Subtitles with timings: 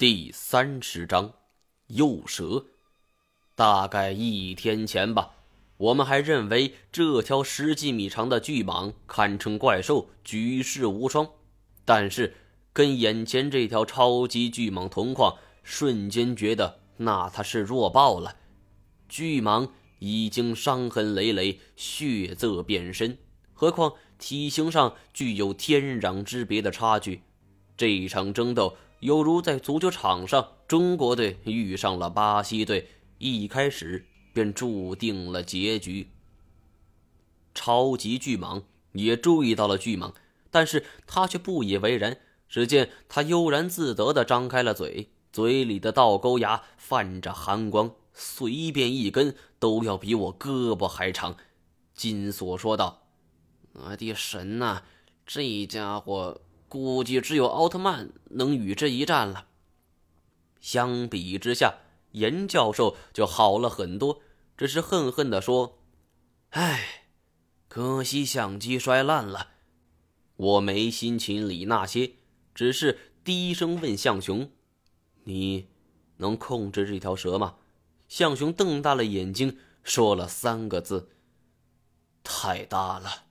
[0.00, 1.34] 第三十章，
[1.88, 2.64] 幼蛇。
[3.54, 5.32] 大概一天前吧，
[5.76, 11.28] 我们还认为这条十几米长的巨蟒堪称怪兽，举世无双。
[11.84, 12.34] 但是
[12.72, 18.36] 跟眼前这条超级巨蟒同框，瞬间觉得那它是弱爆了。
[19.06, 23.18] 巨蟒已经伤痕累累，血色变身，
[23.52, 27.20] 何况体型上具有天壤之别的差距。
[27.76, 28.78] 这场争斗。
[29.00, 32.88] 犹如在足球场上，中国队遇上了巴西队，
[33.18, 36.08] 一开始便注定了结局。
[37.54, 38.62] 超级巨蟒
[38.92, 40.12] 也注意到了巨蟒，
[40.50, 42.18] 但是他却不以为然。
[42.48, 51.36] 只见他悠然自得地张开了嘴，嘴里的倒钩牙泛着寒光，随便一根都要比我胳膊还长。
[51.94, 53.04] 金锁说道
[53.72, 54.82] ：“我的神呐，
[55.24, 59.48] 这家伙！”估计只有奥特曼能与之一战了。
[60.60, 61.74] 相比之下，
[62.12, 64.20] 严教授就好了很多，
[64.56, 65.80] 只是恨恨地说
[66.50, 67.06] ：“唉，
[67.66, 69.48] 可惜相机摔烂了。”
[70.36, 72.12] 我没心情理那些，
[72.54, 74.52] 只是低声问向雄
[75.24, 75.66] ：“你
[76.18, 77.56] 能控制这条蛇吗？”
[78.08, 81.10] 向雄瞪大了眼睛，说了三个字
[82.22, 83.24] ：“太大了。”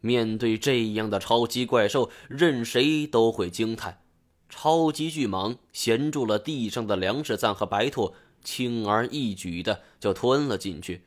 [0.00, 4.00] 面对这样的超级怪兽，任谁都会惊叹。
[4.48, 11.02] 超级巨蟒衔住了地上的粮食赞和白兔，轻而易举的就吞了进去。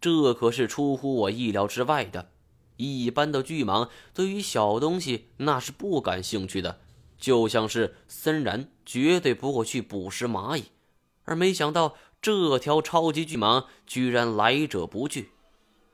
[0.00, 2.30] 这可是出乎我意料之外的。
[2.78, 6.80] 一般的巨蟒对于小东西那是不感兴趣的，
[7.18, 10.64] 就像是森然绝对不会去捕食蚂蚁。
[11.24, 15.30] 而没想到这条超级巨蟒居然来者不拒。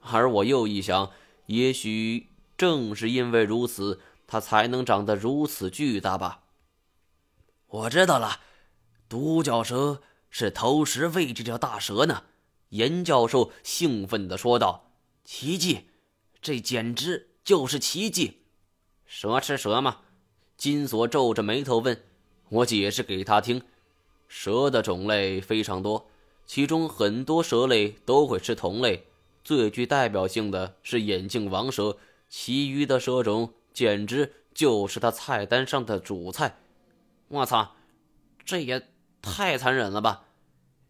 [0.01, 1.11] 而我又一想。
[1.49, 6.45] 也许正是因为如此，它才能长得如此巨大吧。
[7.67, 8.41] 我知道了，
[9.09, 12.25] 独角蛇是投食喂这条大蛇呢。
[12.69, 14.91] 严教授兴奋地说道
[15.25, 15.87] ：“奇迹，
[16.43, 18.43] 这简直就是奇迹！
[19.07, 20.03] 蛇吃蛇吗？”
[20.59, 22.05] 金锁皱着眉头问。
[22.51, 23.63] 我解释给他听：
[24.29, 26.11] 蛇的种类非常多，
[26.45, 29.08] 其中很多蛇类都会吃同类。
[29.49, 31.97] 最具代表性的是眼镜王蛇，
[32.29, 36.59] 其余的蛇种简直就是他菜单上的主菜。
[37.29, 37.75] 我操，
[38.45, 38.89] 这也
[39.23, 40.27] 太残忍了吧！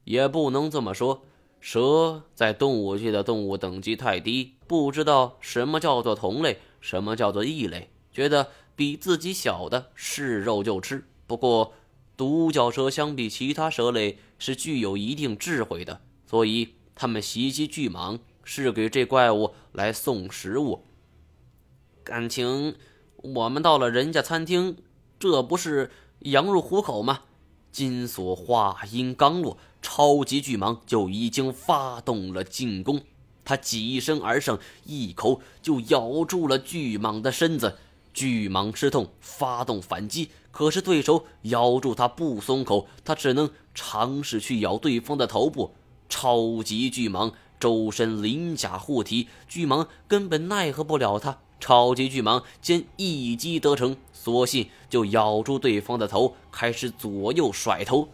[0.03, 1.25] 也不能这么说，
[1.61, 11.07] 蛇在动物界的动物等级太低，不知道什么叫做同类，什么叫做异类，觉得比自己小的是肉就吃。
[11.29, 11.75] 不过，
[12.17, 18.19] 独角蛇相比其他蛇类是具有一定智慧的，所以它们袭击巨蟒。
[18.51, 20.87] 是给这怪物来送食物。
[22.03, 22.77] 感情
[23.17, 24.79] 我们到了人家餐厅，
[25.21, 27.25] 这不是羊入虎口吗？
[27.71, 33.03] 金锁话音刚落，超级巨蟒就已经发动了进攻。
[33.45, 37.77] 他跻身而上，一口就咬住了巨蟒的身子。
[38.15, 45.75] 巨蟒吃痛，发动反击，可是对手咬住他不松口，他只能尝试去咬对方的头部。
[46.09, 47.35] 超级巨蟒。
[47.59, 51.39] 周身鳞甲护体，巨蟒根本奈何不了他。
[51.61, 58.09] 超级巨蟒见一击得逞，索性就咬住对方的头，开始左右甩头。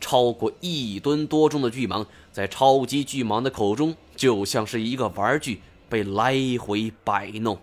[0.00, 7.58] 超过一吨多重的巨蟒，在超级巨蟒的口中就像是一个玩具，被来回摆弄。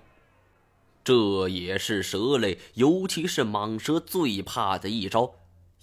[1.04, 5.34] 这也是蛇类，尤其是蟒蛇最怕的一招。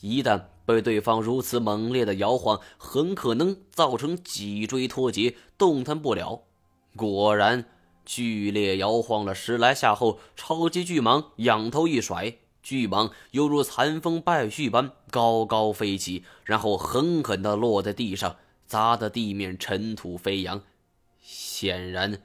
[0.01, 6.43] 一旦被对方如此猛烈的摇晃，很可能造成脊椎脱节，动弹不了。
[6.97, 7.65] 果然，
[8.05, 20.63] 剧烈摇晃了十来下后，超级巨蟒仰头一甩，巨蟒犹如残风败絮般高高飞起，然后狠狠地落在地上，砸得地面尘土飞扬。
[21.21, 22.21] 显然，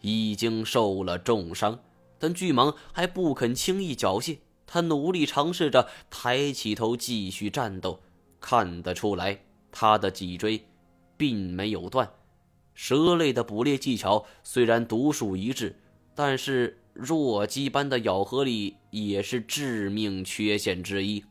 [0.00, 1.80] 已经受了重伤，
[2.18, 4.38] 但巨蟒还不肯轻易缴械。
[4.74, 8.00] 他努力尝试着抬起头继续战斗，
[8.40, 9.38] 看得出来，
[9.70, 10.66] 他的脊椎
[11.16, 12.10] 并没有断。
[12.74, 15.78] 蛇类的捕猎技巧虽然独树一帜，
[16.12, 21.24] 但是弱鸡般的咬合力也是致命缺陷之一。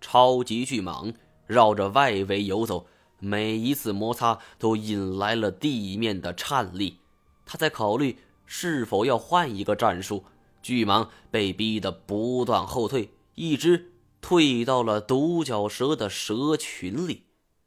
[0.00, 1.14] 超级巨蟒
[1.46, 2.88] 绕着外围游走，
[3.20, 6.98] 每一次摩擦都引来了地面的颤栗。
[7.44, 10.24] 他在考虑是否要换一个战术。
[10.66, 17.22] 巨蟒被逼得不断后退，一直退到了独角蛇的蛇群里。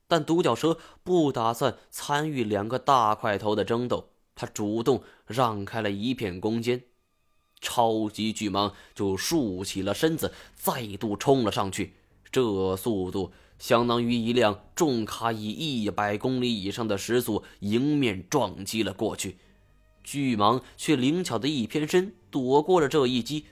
[0.05, 6.81] 但独角蛇不打算参与两个大块头的争斗，它主动让开了一片空间。
[7.61, 11.93] 超级巨蟒就竖起了身子，再度冲了上去。
[12.29, 19.37] 这速度相当于一辆重卡以一百公里以上的时速迎面撞击了过去。
[20.09, 23.45] 巨蟒却灵巧的一偏身，躲过了这一击。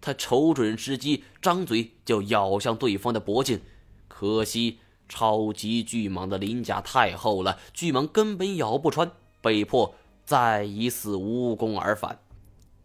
[0.00, 3.60] 他瞅准时机，张嘴就咬向对方的脖颈。
[4.06, 4.78] 可惜，
[5.08, 9.92] 超级巨蟒的鳞甲太厚了，巨蟒根本咬不穿，被迫
[10.24, 12.20] 再一次无功而返。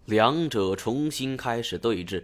[0.05, 2.23] 两者重新开始对峙。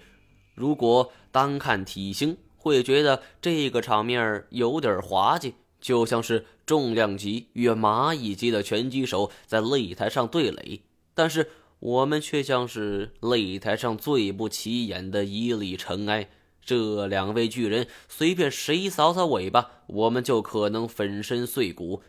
[0.55, 10.81] 如果单看体型，会觉得这个场面有点滑稽，就像是重量级与蚂蚁级的拳击手在擂台上对垒。
[11.15, 16.29] 但是我们却像是擂台上最不起眼的一粒尘埃。
[16.63, 22.01] 这两位巨人随便谁扫扫尾巴，我们就可能粉身碎骨。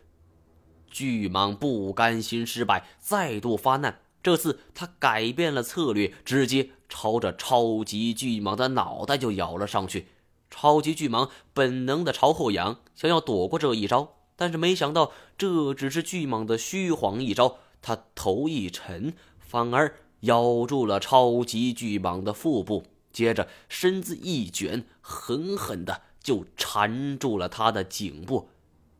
[0.89, 3.99] 巨蟒不甘心失败，再度发难。
[4.23, 10.07] 这次他改变了策略，直接朝着超级巨蟒的脑袋就咬了上去。
[10.49, 17.59] 超级巨蟒本能的朝后仰，想要躲过这一招，但是没想到这只是巨蟒的虚晃一招。
[17.87, 28.49] 他头一沉，反而咬住了超级巨蟒的腹部，接着身子一卷，狠狠的就缠住了他的颈部。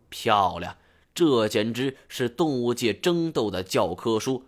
[0.07, 0.77] 漂亮，
[1.13, 4.43] 这简直是动物界争斗的教科书。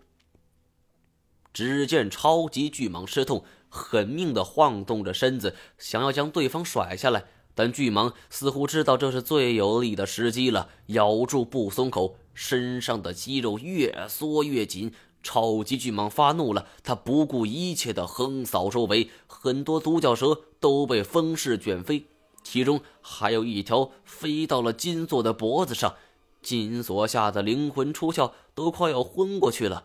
[1.51, 7.25] 只见超级巨蟒失痛，狠命的晃动着身子，想要将对方甩下来。
[7.53, 14.93] 但巨蟒似乎知道这是最有利的时机了，咬住不松口，身上的肌肉越缩越紧。
[15.21, 22.05] 超级巨蟒发怒了，它不顾一切的横扫周围，很多独角蛇都被风势卷飞，
[22.41, 25.95] 其中还有一条飞到了金锁的脖子上。
[26.41, 29.83] 金锁吓得灵魂出窍，都快要昏过去了。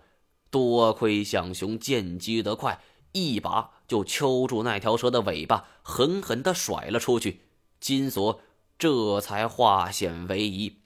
[0.50, 2.80] 多亏象雄见机得快，
[3.10, 7.40] 一把就揪住那条蛇的尾巴，狠狠地甩了出去。
[7.80, 8.40] 金锁
[8.78, 10.83] 这才化险为夷。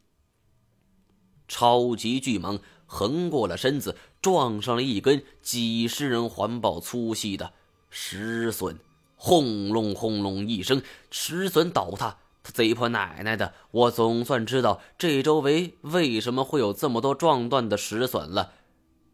[1.48, 7.52] 超级巨蟒横过了身子，撞上了一根几十人环抱粗细的
[7.90, 8.78] 石笋，
[9.16, 12.18] 轰隆轰隆一声，石笋倒塌。
[12.40, 13.52] 他贼婆奶奶的！
[13.72, 18.52] 我总算知道这周围为什么会有这么多撞断的石笋了。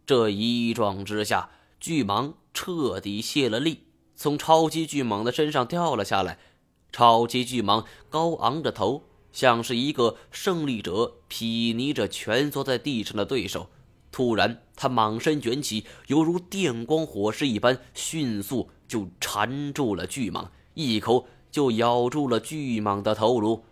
[0.06, 1.50] 这一撞之下，
[1.80, 3.84] 巨蟒彻底泄了力，
[4.14, 6.38] 从超级巨蟒的身上掉了下来。
[6.92, 9.02] 超级巨蟒高昂着头，
[9.34, 13.68] 像是一个胜利者睥睨着蜷缩在地上的对手。
[14.10, 23.64] 突然，他蟒身卷起，犹如电光火石一般，迅速就缠住了巨蟒，一口就咬住了巨蟒的头颅。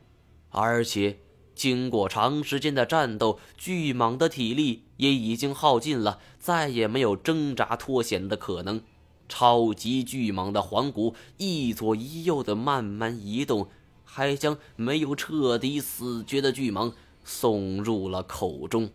[0.50, 1.20] 而且，
[1.54, 8.82] 经过长时间的战斗，巨蟒的体力也已经耗尽了，再也没有挣扎脱险的可能。
[9.28, 13.68] 超级巨蟒的黄骨一左一右的慢慢移动，
[14.14, 16.92] 还将没有彻底死绝的巨蟒
[17.24, 18.90] 送入了口中。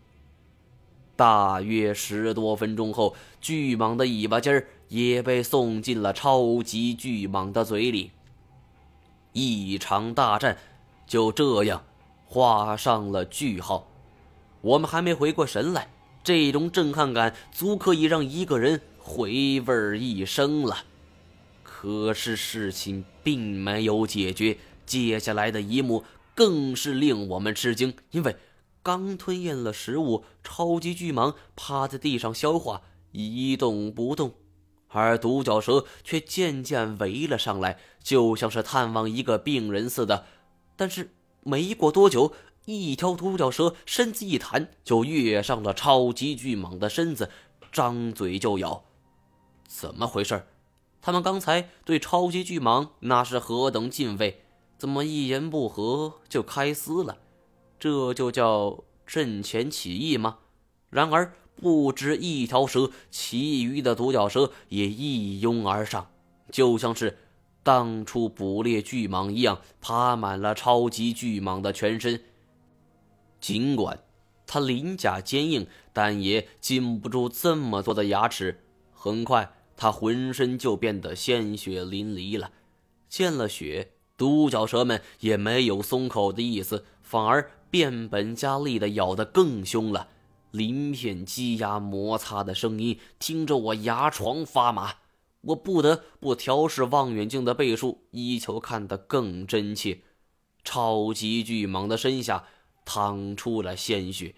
[1.16, 8.12] 大约十多分钟后，巨蟒的尾巴尖儿也被送进了超级巨蟒的嘴里。
[9.32, 10.56] 一场大战
[11.04, 11.84] 就这样
[12.24, 13.88] 画上了句号。
[14.60, 15.90] 我们还没回过神来，
[16.22, 18.80] 这种震撼感足可以让一个人。
[19.00, 20.84] 回味一生了，
[21.62, 24.58] 可是事情并没有解决。
[24.88, 26.02] 接下来的一幕
[26.34, 28.36] 更是令我们吃惊，因为
[28.82, 32.80] 刚吞咽了食物，超级巨蟒趴在地上消化，
[33.12, 34.32] 一动不动，
[34.88, 40.24] 而独角蛇却渐渐围了上来，就像是探望一个病人似的。
[40.74, 41.10] 但是
[41.42, 42.32] 没过多久，
[42.64, 47.30] 一条独角蛇身子一弹，就跃上了超级巨蟒的身子，
[47.70, 48.84] 张嘴就咬。
[49.66, 50.46] 怎么回事？
[51.00, 54.42] 他们刚才对超级巨蟒那是何等敬畏，
[54.78, 57.18] 怎么一言不合就开撕了？
[57.78, 60.38] 这就叫阵前起义吗？
[60.88, 66.10] 然而不止一条蛇，其余的独角蛇也一拥而上，
[66.50, 67.18] 就像是
[67.62, 72.22] 当初捕猎巨蟒一样，爬满了超级巨蟒的全身。
[73.40, 74.02] 尽管
[74.46, 78.60] 它鳞甲坚硬，但也禁不住这么多的牙齿。
[78.92, 79.52] 很快。
[79.80, 82.50] 它浑身就变得鲜血淋漓了，
[83.08, 90.08] 见了血，独角蛇们也没有松口的意思，反而变本加厉的咬得更凶了。
[90.50, 94.96] 鳞片积压摩擦的声音，听着我牙床发麻。
[95.42, 100.00] 我不得不调试望远镜的倍数，以求看得更真切。
[100.64, 102.44] 超级巨蟒的身下
[102.84, 104.34] 淌出了鲜血，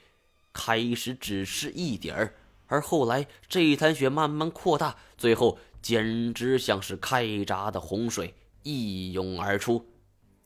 [0.53, 2.35] 开始只是一点儿。
[2.67, 9.87] 而后来，这一滩血慢慢扩大，最后简直像是开闸的洪水，一涌而出。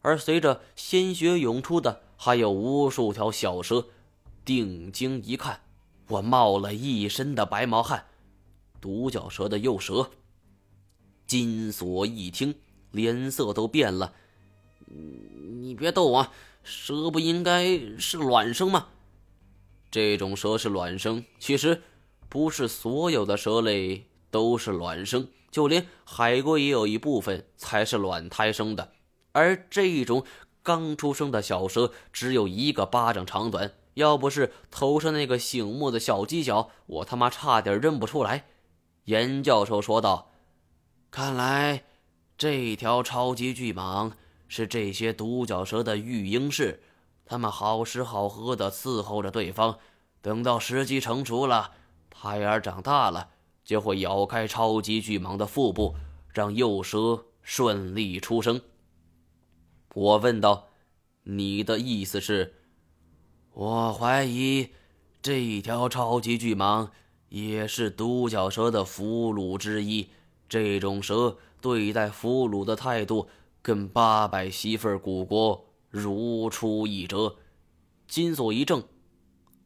[0.03, 3.87] 而随着鲜血涌出的还有无数条小蛇。
[4.45, 5.61] 定睛一看，
[6.09, 8.07] 我冒了一身的白毛汗。
[8.81, 10.11] 独角蛇的幼蛇。
[11.27, 12.55] 金锁一听，
[12.91, 14.13] 脸色都变了。
[14.87, 16.29] 你别逗我，
[16.63, 18.89] 蛇不应该是卵生吗？
[19.91, 21.83] 这种蛇是卵生，其实
[22.29, 28.91] 不是所有的蛇类都是卵生，就连海龟也有一部分才是卵胎生的。
[29.31, 30.25] 而这种
[30.65, 38.47] 刚出生的小蛇只有一个巴掌长短，要不是头上那个醒目的小犄角，我他妈差点认不出来。
[39.05, 40.33] 严教授说道
[41.13, 41.85] ：“看来
[42.37, 44.11] 这条超级巨蟒
[44.49, 46.83] 是这些独角蛇的育婴室，
[47.25, 49.79] 它们好吃好喝的伺候着对方。
[50.21, 51.71] 等到时机成熟了，
[52.11, 53.29] 胎儿长大了，
[53.65, 55.95] 就会咬开超级巨蟒的腹部，
[56.33, 58.61] 让幼蛇顺利出生。”
[59.95, 60.69] 我问道
[61.25, 62.55] ：“你的意思是？”
[63.55, 64.71] 我怀疑
[65.23, 66.91] 这条超级巨蟒。
[67.31, 70.09] 也是独角蛇的俘虏之一。
[70.49, 73.29] 这种蛇对待俘虏的态度，
[73.61, 77.35] 跟八百媳妇古国如出一辙。
[78.07, 78.85] 金锁一怔：“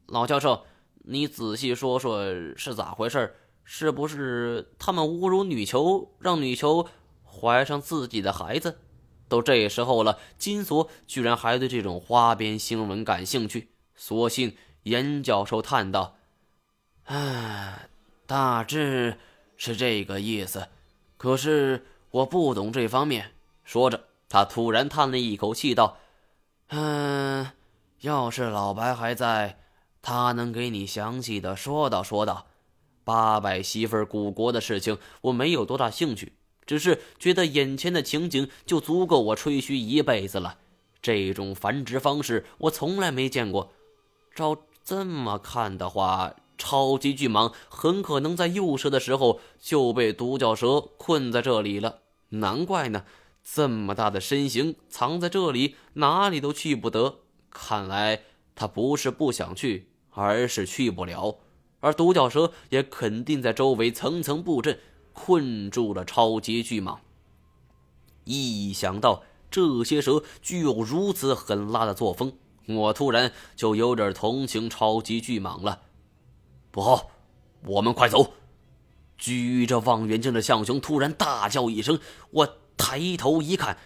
[0.09, 0.65] 老教授，
[1.05, 2.25] 你仔细说说
[2.57, 3.35] 是咋回事？
[3.71, 6.89] 是不是他们侮辱女囚，让女囚
[7.23, 8.79] 怀上自己的孩子？
[9.29, 13.69] 都这时候了，金锁居然还对这种花边新闻感兴趣。
[13.95, 16.17] 索性，严教授叹道。”
[17.05, 17.91] 唉，
[18.27, 19.19] 大致
[19.59, 20.69] 是这个意思，
[21.19, 23.33] 可是我不懂这方面。
[23.65, 25.99] 说着，他突然叹了一口气，道
[26.73, 27.51] ：“嗯，
[28.01, 29.59] 要是老白还在，
[30.01, 32.47] 他能给你详细的说道说道。
[33.09, 36.35] 八百媳妇古国的事情，我没有多大兴趣，
[36.67, 40.59] 只是觉得眼前的情景就足够我吹嘘一辈子了。
[41.01, 43.73] 这种繁殖方式，我从来没见过。
[44.35, 52.01] 照这么看的话。”超级巨蟒很可能在幼蛇的时候就被独角蛇困在这里了，
[52.31, 53.05] 难怪呢！
[53.45, 57.21] 这么大的身形藏在这里，哪里都去不得。
[57.49, 58.23] 看来
[58.57, 61.39] 它不是不想去，而是去不了。
[61.81, 64.79] 而独角蛇也肯定在周围层层布阵，
[65.13, 66.99] 困住了超级巨蟒。
[68.25, 72.33] 一想到这些蛇具有如此狠辣的作风，
[72.67, 75.83] 我突然就有点同情超级巨蟒了。
[76.71, 77.11] 不好，
[77.65, 78.35] 我们快走！
[79.17, 81.99] 举着望远镜的象雄突然大叫一声，
[82.31, 83.79] 我抬头一看，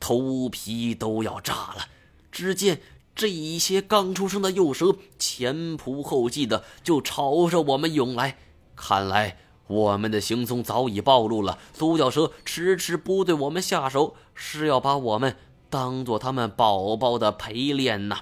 [0.00, 1.88] 头皮都要炸了。
[2.30, 2.82] 只见
[3.16, 8.36] 这一些刚出生的幼蛇前仆后继的就朝着我们涌来，
[8.76, 11.58] 看来我们的行踪早已暴露了。
[11.78, 15.34] 独角蛇迟迟不对我们下手，是要把我们
[15.70, 18.18] 当做他们宝宝的陪练呢！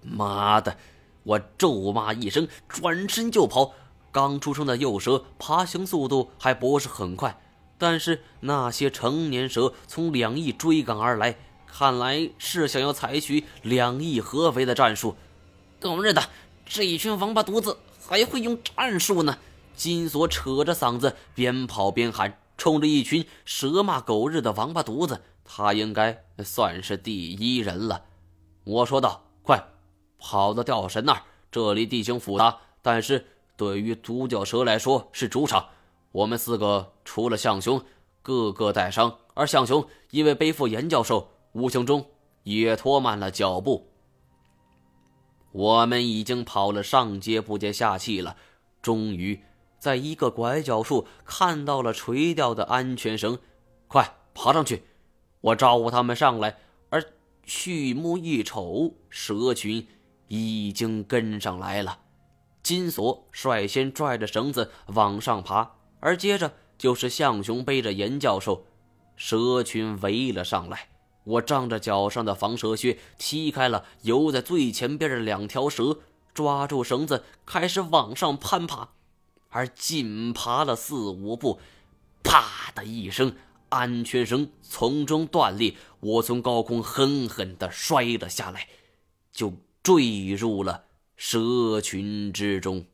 [0.00, 0.78] 妈的！
[1.24, 3.74] 我咒骂一声，转身就跑。
[4.10, 7.40] 刚出生的幼蛇爬行速度还不是很快，
[7.76, 11.36] 但是那些成年蛇从两翼追赶而来，
[11.74, 15.16] 看来是想要采取两翼合围的战术。
[15.80, 16.22] 狗日的，
[16.66, 19.38] 这一群王八犊子还会用战术呢！
[19.74, 28.02] 金锁扯着嗓子边跑边喊，冲着一群蛇骂狗日的王八犊子，他应该算是第一人了。
[28.64, 29.66] 我说道：“快！”
[30.20, 33.26] 跑到吊神那儿，这里地形复杂，但是
[33.56, 35.70] 对于独角蛇来说是主场。
[36.12, 37.82] 我们四个除了向雄，
[38.20, 42.06] 个个带伤，而向雄因为背负严教授，无形中
[42.42, 43.88] 也拖慢了脚步。
[45.52, 48.36] 我们已经跑了上接不接下气了，
[48.80, 49.42] 终于
[49.78, 53.38] 在一个拐角处看到了垂钓的安全绳，
[53.88, 54.84] 快爬上去！
[55.40, 56.58] 我招呼他们上来，
[56.90, 57.04] 而
[57.44, 59.86] 畜目一瞅，蛇群。
[60.34, 61.98] 已经跟上来了，
[62.62, 68.64] 金锁率先拽着绳子往上爬，而接着就是象雄背着严教授，
[69.14, 70.88] 蛇群围了上来。
[71.24, 75.98] 我仗着脚上的防蛇靴踢开了游在最前边的两条蛇，
[76.34, 78.90] 抓住绳子开始往上攀爬。
[79.50, 81.60] 而仅爬了四五步，
[82.22, 83.36] 啪的一声，
[83.68, 88.68] 安全绳从中断裂，我从高空狠狠地摔了下来，
[89.32, 89.54] 就。
[89.84, 90.84] 坠入了
[91.16, 92.86] 蛇群之中。